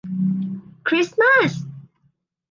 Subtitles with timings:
[0.87, 1.51] คริสต์มาส